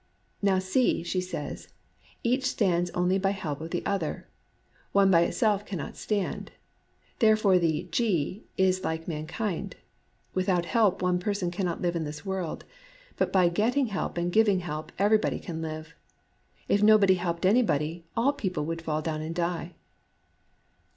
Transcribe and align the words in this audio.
"Now 0.51 0.57
see," 0.57 1.03
she 1.03 1.21
says:" 1.21 1.67
each 2.23 2.47
stands 2.47 2.89
only 2.95 3.19
by 3.19 3.29
help 3.29 3.61
of 3.61 3.69
the 3.69 3.85
other. 3.85 4.27
One 4.93 5.11
by 5.11 5.27
itseK 5.27 5.67
cannot 5.67 5.95
stand. 5.95 6.51
Therefore 7.19 7.59
the 7.59 7.87
ji 7.91 8.43
is 8.57 8.83
like 8.83 9.07
mankind. 9.07 9.75
Without 10.33 10.65
help 10.65 11.03
one 11.03 11.19
person 11.19 11.51
cannot 11.51 11.83
live 11.83 11.95
in 11.95 12.03
this 12.03 12.25
world; 12.25 12.65
but 13.17 13.31
by 13.31 13.47
getting 13.47 13.89
help 13.93 14.17
and 14.17 14.31
giving 14.31 14.61
help 14.61 14.91
everybody 14.97 15.37
can 15.37 15.61
live. 15.61 15.93
If 16.67 16.81
no 16.81 16.97
body 16.97 17.13
helped 17.21 17.45
anybody, 17.45 18.03
all 18.17 18.33
people 18.33 18.65
would 18.65 18.81
fall 18.81 19.03
down 19.03 19.21
and 19.21 19.35
die." 19.35 19.75